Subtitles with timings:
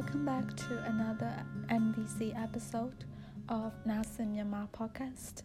[0.00, 1.30] welcome back to another
[1.68, 3.04] NVC episode
[3.50, 5.36] of Nasin Myanmar podcast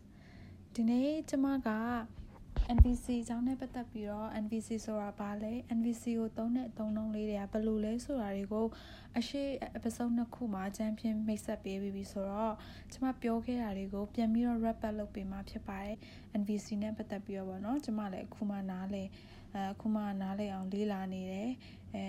[0.75, 1.69] ဒီနေ့ကျွန်မက
[2.77, 8.67] NVC အကြောင်းနဲ့ပတ်သက်ပြီးတော့ NVC ဆိုတာဘာလဲ NVC ကိုသုံးတဲ့အသုံးနှုန်းလေးတွေကဘယ်လိုလဲဆိုတာတွေကို
[9.17, 9.43] အရှိ
[9.77, 12.55] episode နှစ်ခုမှာအကြံဖြင့်မိတ်ဆက်ပေးပြီးဆိုတော့
[12.91, 15.95] ကျွန်မပြောခဲ့တာတွေကိုပြန်ပြီးတော့ wrap up လုပ်ပေးမှာဖြစ်ပါတယ်
[16.41, 19.03] NVC နဲ့ပတ်သက်ပြီးတော့ဗောနော်ကျွန်မလည်းအခုမှနားလေ
[19.73, 21.49] အခုမှနားလေအောင်လေးလာနေတယ်
[21.93, 22.05] အဲ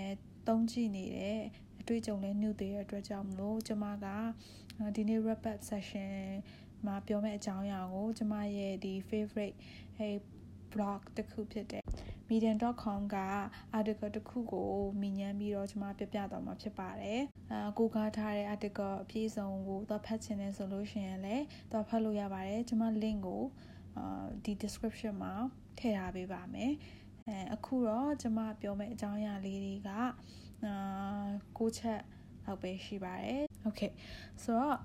[0.48, 4.06] သုံးကြည့်နေတယ်အ တွေ့အကြုံလည်း new သေးတဲ့အတွက်ကြောင့်မလို့ကျွန်မက
[4.96, 6.10] ဒီနေ့ wrap up session
[6.86, 9.56] မှာပြောမယ့်အကြောင်းအရာကိုကျမရဲ့ဒီ favorite
[9.96, 10.08] ဟဲ
[10.72, 11.84] blog တစ်ခုဖြစ်တဲ့
[12.30, 13.18] medium.com က
[13.78, 23.44] article တစ်ခုကိုမြင်ညမ်းပြီးတော့ကျွန်မပြပြသွားမှာဖြစ်ပါတယ်။အာကိုကားထားတဲ့ article အပြည့်စုံကိုတော့ဖတ်ချင်တယ်ဆိုလို့ရှိရင်လည်းတော့ဖတ်လို့ရပါတယ်။ကျွန်မ link ကို
[23.96, 25.32] အာဒီ description မှာ
[25.78, 26.72] ထည့်ထားပေးပါမယ်။
[27.28, 29.90] အဲအခုတော့ကျွန်မပြောမယ့်အကြောင်းအရာလေးတွေက
[30.65, 32.01] အာကိုချက်
[32.45, 33.91] လောက်ပဲရှိပါတယ်။ Okay
[34.43, 34.77] ဆိုတော့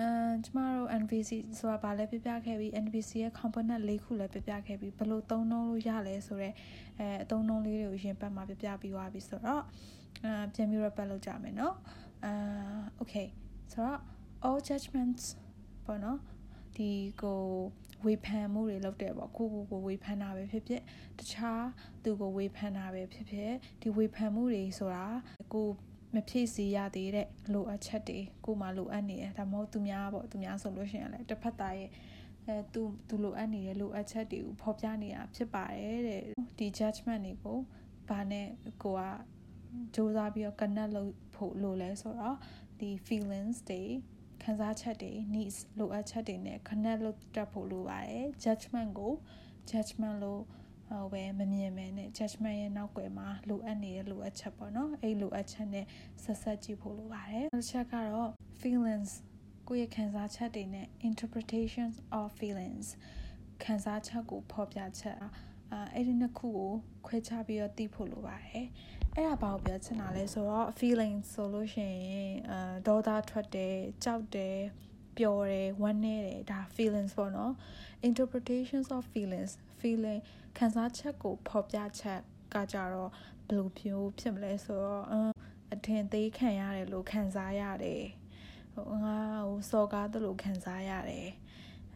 [0.00, 0.08] အဲ
[0.44, 6.54] ကျမတို့ NVC ဆိုတာဗာလဲပြပြခဲ့ပြီး NVC ရဲ့ component ၄ခုလည်းပြပြခဲ့ပြီးဘယ်လိုသုံးနှုန်းလို့ရလဲဆိုတော့
[6.98, 9.62] အဲအသုံးနှုန်းလေးတွေကိုရင်ပတ်မှာပြပြပြီးသွားပြီဆိုတော့
[10.24, 11.74] အဲပြန်ပြီး repeat လုပ်ကြမယ်เนาะ
[12.24, 12.32] အာ
[13.00, 13.26] okay
[13.72, 14.00] ဆိုတော့
[14.46, 15.24] all judgments
[15.86, 16.18] ပေါ့နော်
[16.76, 16.90] ဒီ
[17.22, 17.40] ကို
[18.05, 20.81] ဝေဖန်မှုတွေလုပ်တယ်ပေါ့ကိုကိုကိုဝေဖန်တာပဲဖြစ်ဖြစ်
[21.19, 21.65] တခြား
[22.03, 23.51] သူကိုဝေဖန်တာပဲဖြစ်ဖြစ်
[23.81, 25.05] ဒီဝေဖန်မှုတွေဆိုတာ
[25.53, 25.67] ကို
[26.15, 31.89] မဖြည့်စီရသေးတဲ့လိုအပ်ချက်တွေကိုမှလိုအပ်နေတယ်ဒါမှမဟုတ်သူများပေါ့သူများဆိုလို့ရှိရင်လည်းတစ်ဖက်သားရဲ့
[32.47, 36.21] အဲသူသူလိုအပ်နေတဲ့လိုအပ်ချက်တွေကိုဖော်ပြနေတာဖြစ်ပါတယ်တဲ့
[36.57, 37.59] ဒီ judgment တွေကို
[38.09, 38.47] ဘာနဲ့
[38.83, 39.01] ကိုက
[39.95, 42.37] စူးစမ်းပြီးတော့ connect လုပ်ဖို့လိုလဲဆိုတော့
[42.79, 43.81] ဒီ feelings တွေ
[44.43, 49.13] ခံစားချက်တွေ needs လိုအပ်ချက်တွေနဲ့ connect လုပ်တတ်ဖို့လိုပါတယ် judgment ကို
[49.69, 50.41] judgment လို့
[50.87, 55.85] ဟိုပဲမမြင်မဲနဲ့ judgment ရဲ့နောက်ွယ်မှာလိုအပ်နေတဲ့လိုအပ်ချက်ပေါ့နော်အဲ့လိုအပ်ချက်နဲ့
[56.23, 59.11] ဆက်ဆက်ကြည့်ဖို့လိုပါတယ်နောက်တစ်ချက်ကတော့ feelings
[59.67, 62.87] ကိုယ့်ရဲ့ခံစားချက်တွေနဲ့ interpretations of feelings
[63.63, 65.17] ခံစားချက်ကိုဖော်ပြချက်
[65.73, 66.71] အာအဲ့ဒီနှစ်ခုကို
[67.05, 68.65] ခွဲခြားပြီးတော့သိဖို့လိုပါတယ်
[69.15, 74.57] အဲ့ဒါဘာကိုပြောချင်တာလဲဆိုတော့ feelings ဆိုလို့ရှိရင်အာဒေါသထွက်တယ်ကြောက်တယ်
[75.17, 77.53] ပျော်တယ်ဝမ်းနည်းတယ်ဒါ feelings ပေါ့နော်
[78.09, 80.21] interpretations of feelings feeling
[80.57, 82.19] ခံစားချက်ကိုဖော်ပြချက်
[82.53, 83.11] ကကြတော့
[83.47, 85.03] ဘယ်လိုမျိုးဖြစ်မလဲဆိုတော့
[85.73, 88.03] အထင်သေးခံရတယ်လို့ခံစားရတယ်
[88.73, 89.17] ဟိုငါ
[89.47, 91.27] ဟိုစော်ကားသလိုခံစားရတယ်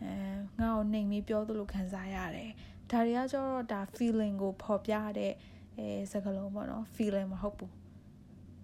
[0.01, 0.11] အဲ
[0.59, 2.51] ငါ့ကိုနှိမ်ပြီးပြောသလိုခံစားရတယ်
[2.92, 5.34] ဒါတွေကကျတော့ဒါ feeling ကိုဖော်ပြတဲ့
[5.78, 7.74] အဲစကားလုံးပေါ့နော် feeling မဟုတ်ဘူး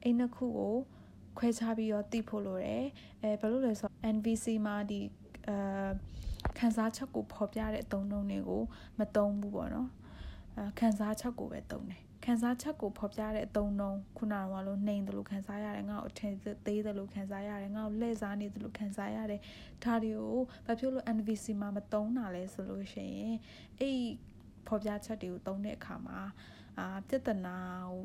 [0.01, 0.75] အဲ့နှစ်ခုကို
[1.37, 2.85] ခွဲခြားပြီးတော့သိဖို့လိုတယ်
[3.21, 4.99] အဲဘာလို့လဲဆိုတော့ NVC မှာဒီ
[5.47, 5.89] အာ
[6.57, 8.63] ခံစားချက်ကိုဖော်ပြတဲ့အသုံးနှုန်းတွေကို
[8.99, 9.89] မသုံးဘူးပေါ့နော်
[10.55, 16.33] အဲခံစားချက်ကိုပဲသုံးတယ် ခံစားချက်ကိုဖော်ပြတဲ့အသုံးနှုန်းခုနကလိုနှိမ်တယ်လို့ခံစားရတယ်ငါ့ကိုအထင်
[16.65, 19.41] သေးတယ်လို့ခံစားရတယ်ငါ့ကိုလှည့်စားနေတယ်လို့ခံစားရတယ်
[19.83, 23.37] ဒါတွေကိုဘာဖြစ်လို့ NVC မှာမသုံးတာလဲဆိုလို့ရှိရင်
[23.79, 23.99] အဲ့
[24.67, 26.19] ဖော်ပြချက်တွေကိုသုံးတဲ့အခါမှာ
[26.79, 27.57] အာပြဿနာ
[27.87, 28.01] ကို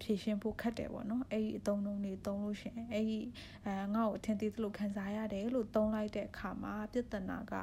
[0.00, 3.20] ဖြည့်ရှင်းဖို့ခက်တယ်ပေါ့နော်အဲ့ဒီအသုံးလုံးတွေသုံးလို့ရှင်အဲ့ဒီ
[3.66, 7.54] အဲငါ့ကိုအထင်သေးသလိုခံစားရတယ်လို့သုံးလိုက်တဲ့အခါမှာပြဿနာက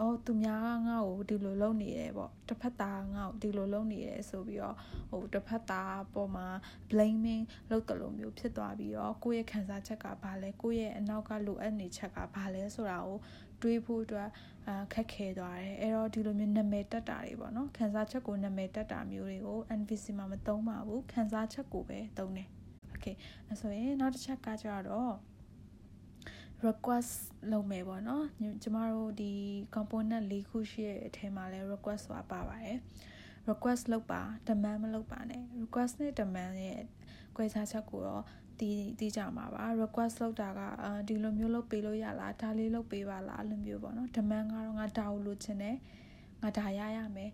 [0.00, 4.76] အော်သူများကငါ့ကိုဒီလိုလုပ်နေတယ်ပေါ့တစ်ဖက်သားငါ့ကိုဒီလိုလုပ်နေတယ်ဆိုပြီးတော့
[5.10, 6.46] ဟိုတစ်ဖက်သားပေါ်မှာ
[6.90, 13.18] blaming လုပ်တယ်လို့မျိုးဖြစ်သွားပြီးတော့ကိုယ့်ရဲ့ခံစားချက်ကဘာလဲကိုယ့်ရဲ့အနောက်ကလိုအပ်နေချက်ကဘာလဲဆိုတာကို
[13.62, 14.28] တွေးဖို့အတွက်
[14.68, 22.48] အာခက်ခဲသွားတယ်အဲ့တော့ဒီလိုမျိုးနာမည်တက်တာတွေပေါ့နော်ခံစားချက်ကိုနာမည်တက်တာမျိုးတွေကို NVC မှာမသုံးပါဘူးခံစားချက်ကိုပဲသုံးတယ်
[22.94, 23.14] okay
[23.48, 25.14] အဲဆိုရင်နောက်တစ်ချက်ကကြတော့
[26.66, 27.12] request
[27.52, 28.24] လုပ်မယ်ပေါ့နော်
[28.62, 29.32] ကျမတို့ဒီ
[29.74, 32.78] component ၄ခုရှိတဲ့အထဲမှာလဲ request ဆိုတာပါပါတယ်
[33.48, 36.82] request လုပ်ပါ demand မလုပ်ပါနဲ့ request နဲ့ demand ရဲ့
[37.36, 38.24] 꿰စားချက်ကိုတော့
[38.60, 40.60] တီးတီးကြမှာပါ request လုပ်တာက
[41.08, 45.76] ဒီလိုမျိုးလုပ်ပေးလို့ရလားဒါလေးလုပ်ပေးပါလားအဲ့လိုမျိုးပေါ့နော် demand ကတော့ငါဒါကိုလိုချင်တယ်
[46.42, 47.30] ငါဒါရရမယ်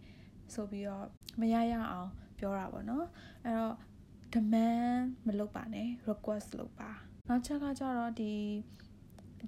[0.55, 1.07] ဆိုပြီးတော့
[1.41, 3.07] မရရအောင်ပြောတာပေါ့နော်
[3.45, 3.75] အဲ့တော့
[4.35, 6.91] demand မလုပ်ပါနဲ့ request လုပ်ပါ
[7.29, 8.33] နောက်ချက်ကကြတော့ဒီ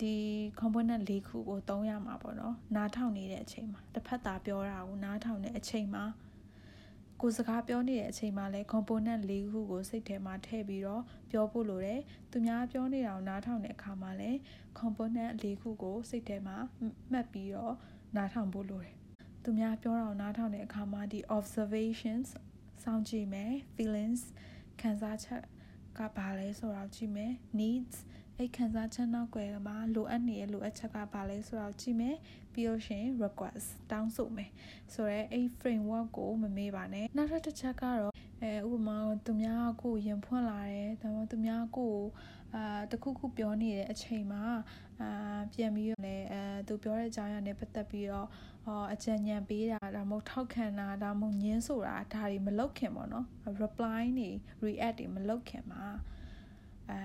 [0.01, 0.15] ဒီ
[0.61, 6.05] component ၄ခုကိုသုံးရမှာပေါ့နော်နားထောင်နေတဲ့အချိန်မှာတစ်ဖက်သားပြောတာကိုနားထောင်တဲ့အချိန်မှာ
[7.21, 12.01] ကိုစကားပြောနေတဲ့အချိန်မှာလဲ component ၄ခုကိုစိတ်ထဲမှာထည့်ပြီးတော့ပြောဖို့လိုတယ်
[12.31, 14.31] သူများပြောနေတာကိုနားထောင်တဲ့အခါမှာလဲ
[14.79, 16.57] component ၄ခုကိုစိတ်ထဲမှာ
[17.11, 17.75] မှတ်ပြီးတော့
[18.17, 18.97] နားထောင်ဖို့လိုတယ်
[19.45, 22.29] သူများပြောတာကိုနားထောင်တဲ့အခါမှာဒီ observations
[22.83, 24.23] စောင့်ကြည့်မယ် feelings
[24.81, 25.43] ခံစားချက်
[25.99, 27.97] ကဘာလဲဆိုတော့ကြည့်မယ် needs
[28.41, 32.17] အဲ့ခံစားချက်နောက်ွယ်မှာလိုအပ်နေတဲ့လိုအပ်ချက်ကဘာလဲဆိုတော့ကြည့်မယ်
[32.53, 34.51] ပြီးလို့ရှင် request တောင်းဆိုမယ်
[34.95, 41.95] ဆိုတော့အဲ့ framework ကိုမမေ့ပါနဲ့နောက်ထပ်တစ်ချက်ကတော့အဲဥပမာသူများကိုရင်ဖွင့်လာတယ်ဒါမှမဟုတ်သူများကို
[42.55, 44.45] အအာတခုခုပြောနေတဲ့အချိန်မှာ
[45.01, 48.29] အာပြန်ပြီးတော့လည်းအဲသူပြောတဲ့အကြောင်းအရာနဲ့ပတ်သက်ပြီးတော့
[48.67, 53.27] အော်အကြံဉာဏ်ပေးတာဒါမှမဟုတ်ထောက်ခံတာဒါမှမဟုတ်ညင်းဆိုတာဒါတွေမလုပ်ခင်ပေါ့နော်
[53.63, 54.29] reply နေ
[54.65, 55.85] react တွေမလုပ်ခင်မှာ
[56.91, 57.01] အဲ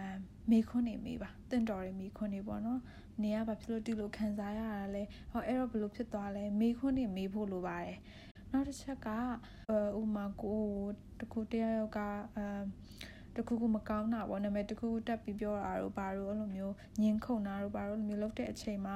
[0.51, 2.79] မေခွန်းနေမေးပါတင့်တော်တွေမေခွန်းနေပေါ့နော်
[3.21, 7.97] နေကဘာဖြစ်လို့ဒီလိုခံစားရတာလဲဟောအဲ့တော့ဘယ်လိုဖြစ်သွားလဲမေခွန်းနေမေးဖို့လိုပါတယ်
[8.51, 9.09] နောက်တစ်ချက်က
[9.99, 10.61] ဥမာကို
[11.19, 11.99] တခုတယောက်က
[12.37, 12.45] အဲ
[13.35, 18.95] တခုခုမကောင်းတာပေါ့နာမည်တခုခုတက်ပြီးပြောတာတို့ဘာလို့အဲ့လိုမျိုးညင်းခုန်တာတို့ဘာလို့လိုမျိုးလုပ်တဲ့အချိန်မှာ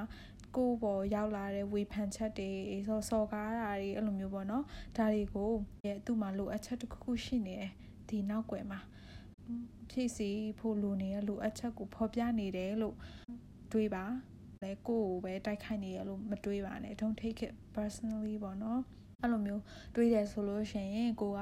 [0.56, 2.51] ကိုပေါ်ရောက်လာတဲ့ဝေဖန်ချက်တွေ
[2.88, 4.63] ဆောစော်ကားတာတွေအဲ့လိုမျိုးပေါ့နော်
[4.97, 5.51] ဒါတွေကို
[5.85, 7.71] ရဲ့သူ့မှာလိုအပ်ချက်တစ်ခုခုရှိနေတယ်
[8.09, 8.80] ဒီနောက်ွယ်မှာ
[9.90, 10.30] ဖြည့်စီ
[10.60, 12.96] ဖို့လိုနေတဲ့လိုအပ်ချက်ကိုဖော်ပြနေတယ်လို့
[13.72, 14.06] တွေးပါ
[14.63, 18.81] လဲကိုကိုပဲတိုက်ခိုက်နေရလို့မတွေးပါနဲ့ don't take it personally ပေါ့နော်
[19.22, 19.63] အဲ့လိုမျိုး
[19.96, 21.42] တွေးတယ်ဆိုလို့ရှိရင်ကိုက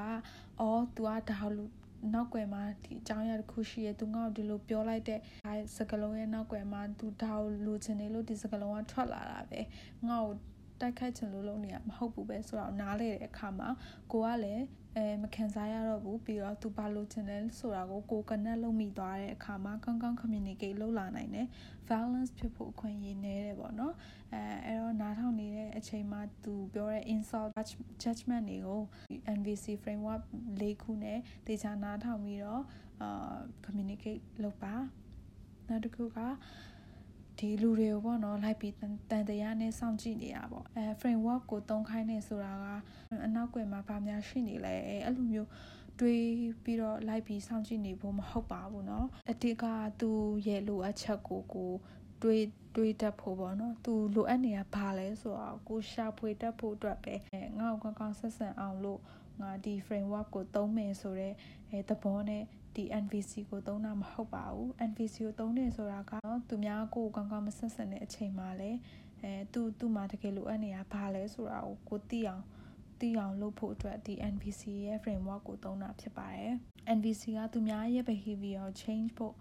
[0.60, 1.72] အော် तू ကဒါလို့
[2.14, 9.60] နောက်ွယ်မှာဒီအကြောင်းအရာတစ်ခုရှိရသူငါ့ကိုဒီလိုပြောလိုက်တဲ့အဲစကလုံးရဲ့နောက်ွယ်မှာသူဒါကိုလိုချင်တယ်လို့ဒီစကလုံးကထွက်လာတာပဲ
[10.08, 10.34] ငါ့ကို
[10.82, 13.70] တိုက်ခိုက်ချင်လို့လုပ်နေရမဟုတ်ဘူးပဲဆိုတော့နားလေတဲ့အခါမှာ
[14.12, 14.64] ကိုကလည်း
[14.96, 21.48] အဲမခံစားရတော့ဘူးပြီးတော့သူဘာလို့ချင်တယ်ဆိုတာကိုကို connect လုပ်မိသွားတဲ့အခါမှာကောင်းကောင်း communicate လုပ်လာနိုင်တယ်
[21.90, 23.94] balance ဖြစ်ဖို့အခွင့်အရေးနည်းတယ်ပေါ့နော်
[24.34, 27.50] အဲအဲ့တော့နားထောင်နေတဲ့အချိန်မှာသူပြောတဲ့ insult
[28.04, 28.82] judgment တွေကို
[29.38, 30.22] NVC framework
[30.62, 32.64] ၄ခုနဲ့တေချာနားထောင်ပြီးတော့
[33.02, 33.36] အာ
[33.66, 34.76] communicate လုပ်ပါ
[35.70, 36.20] နောက်တစ်ခုက
[37.39, 38.75] ဒီလူတွေကိုပေါ့နော်လိုက်ပြီး
[39.11, 42.67] တန်တရားနဲ့စောင့်ကြည့်နေတာပေါ့အဲ framework ကိုသုံးခိုင်းနေဆိုတာက
[43.27, 45.49] အနောက်ကွယ်မှာဗာများရှိနေလဲအဲအဲ့လိုမျိုး
[46.01, 46.25] တွေး
[46.65, 49.65] ပြီးတော့လိုက်ပြီးစောင့်ကြည့်နေဖို့မဟုတ်ပါဘူးเนาะအတိက
[50.01, 50.11] သူ
[50.47, 51.73] ရဲ့လိုအပ်ချက်ကိုကို
[52.23, 52.45] တွေး
[52.77, 57.15] တွေးတတ်ဖို့ပေါ့နော်သူလိုအပ်နေတာဘာလဲဆိုတော့ကိုရှာဖွေတတ်ဖို့အတွက်ပဲ
[57.59, 59.01] ငါ့ကိုကောင်းကောင်းဆက်ဆံအောင်လို့
[59.41, 61.35] ငါဒီ framework ကိုသုံးမယ်ဆိုတော့
[61.71, 62.43] အဲသဘောနဲ့
[62.76, 68.80] ဒီ NVC ကိုသုံးတာမဟုတ်ပါဘူး NVC ကိုသုံးနေဆိုတာကတော့သူများကိုကောင်းကောင်းမဆက်ဆံတဲ့အချိန်မှာလည်း
[69.22, 72.44] အဲသူသူ့မှာတကယ်လိုအပ်နေတာဘာလဲဆိုတာကိုကိုသိအောင်
[73.00, 76.54] သိအောင်လုပ်ဖို့အတွက်ဒီ NVC ရဲ့ framework ကိုသုံးတာဖြစ်ပါတယ်
[76.98, 79.36] NVC ကသူများရဲ့ behavior change ဖို့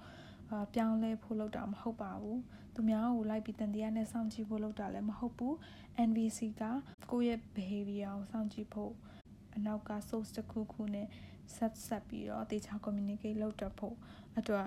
[0.50, 2.40] အာပြောင်းလဲဖို့လုပ်တာမဟုတ်ပါဘူး
[2.74, 5.54] သူများကိုလိုက်ပြီးတန်တရားနဲ့စောင့်ကြည့်ဖို့လုပ်တာလည်းမဟုတ်ဘူး
[6.08, 6.62] NVC က
[7.10, 8.92] ကိုယ့်ရဲ့ behavior ကိုစောင့်ကြည့်ဖို့
[9.56, 11.06] အနောက်က source တစ်ခုခုနဲ့
[11.54, 13.96] ဆက်ဆက်ပြီးတော့တေချာ communicate လုပ်တတ်ဖို့
[14.38, 14.66] အတွက်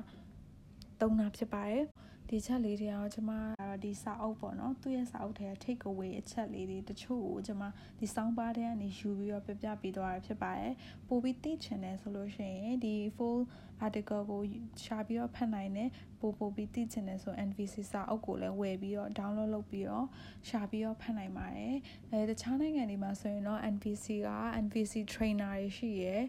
[1.01, 1.83] သုံးတာဖြစ်ပါတယ်
[2.31, 7.63] ဒီချက်လေးတွေကတော့ကျမကတော့ဒီစာအုပ်ပေါ့နော်သူ့ရဲ့စာအုပ်ထဲက take away အချက်လေးတွေတချို့ကိုကျမ
[7.99, 10.73] ဒီ sound bar ထဲကနေယူပြီးတော့ပြပြပေးသွားတာဖြစ်ပါတယ်
[11.07, 13.39] ပို့ပြီးသိချင်တယ်ဆိုလို့ရှိရင်ဒီ full
[13.85, 14.41] article ကို
[14.83, 15.89] ရှာပြီးတော့ဖတ်နိုင်တယ်
[16.19, 20.07] ပို့ပို့ပြီးသိချင်တယ်ဆို NVC စာအုပ်ကိုလည်းဝယ်ပြီးတော့ download လုပ်ပြီးတော့
[20.47, 21.75] ရှာပြီးတော့ဖတ်နိုင်ပါတယ်
[22.11, 24.29] အဲတခြားနိုင်ငံတွေမှာဆိုရင်တော့ NVC က
[24.63, 26.21] NVC trainer တွေရှိရယ်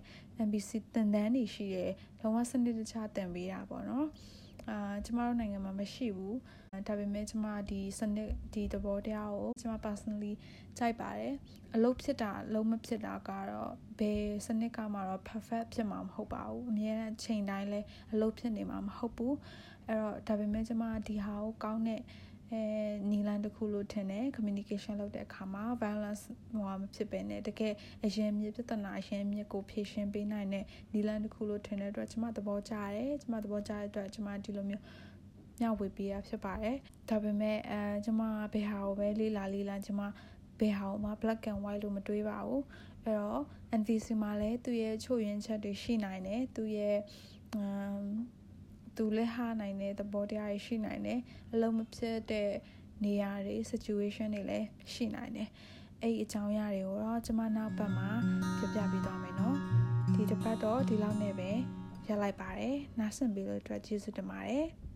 [0.46, 4.08] NVC သင်တန်းတွေရှိရယ်လုံးဝစနစ်တကျသင်ပေးတာပေါ့နော်
[4.70, 6.36] အာကျမတို့နိုင်ငံမှာမရှိဘူး
[6.88, 10.32] ဒါပေမဲ့ကျမဒီစနစ်ဒီသဘောတရားကိုကျမ personally
[10.78, 11.34] ကြိုက်ပါတယ်
[11.74, 17.80] အလုပ်ဖြစ်တာအလုပ်မဖြစ်တာကတော့ဘယ်စနစ်ကမှတော့ perfect ဖြစ်မှာမဟုတ်ပါဘူးအများနဲ့ချိန်တိုင်းလဲ
[18.12, 19.36] အလုပ်ဖြစ်နေမှာမဟုတ်ဘူး
[19.86, 22.00] အဲ့တော့ဒါပေမဲ့ကျမဒီဟာကိုကောင်းတဲ့
[22.52, 22.62] အဲ
[23.10, 34.84] နီလန်တစ်ခုလို့ထင်တယ် communication လုပ်တဲ့အခါမှာ balance ဟိုမဖြစ်ပဲနဲ့တကယ်အရင်မြစ်ပြဿနာအရင်မြစ်ကိုဖြေရှင်းပေးနိုင်တဲ့နီလန်တစ်ခုလို့ထင်တဲ့အတွက်ကျမသဘောကျတယ်ကျမသဘောကျတဲ့အတွက်ကျမဒီလိုမျိုး
[35.60, 36.76] ညဝေပေးရဖြစ်ပါတယ်
[37.08, 40.00] ဒါပေမဲ့အဲကျမဘယ်ဟာကိုပဲလေးလာလေးလာကျမ
[40.58, 42.64] ဘယ်ဟာကိုမှ black and white လို့မတွေးပါဘူး
[43.04, 43.42] အဲ့တော့
[43.80, 46.98] NVC မှာလည်းသူ့ရဲ့ချို့ယွင်းချက်တွေရှိနိုင်တယ်သူ့ရဲ့
[47.54, 48.00] အမ်
[48.96, 51.20] သူလည်းဟာနိုင်တဲ့သဘောတရားတွေရှိနိုင်တယ်
[51.52, 52.50] အလုံးမဖြစ်တဲ့
[53.04, 55.48] နေရာတွေ situation တွေလည်းရှိနိုင်တယ်
[56.02, 58.10] အဲ့ဒီအကြောင်းအရာတွေကိုတော့ကျွန်မနောက်ပတ်မှာ
[58.58, 59.56] ပြပြပေးသွားမယ်နော်
[60.14, 61.50] ဒီတစ်ပတ်တော့ဒီလောက်နဲ့ပဲ
[62.08, 64.66] ရလိုက်ပါတယ်နားဆင်ပေးလို့အတွက်ကျေးဇူးတင်ပါတယ်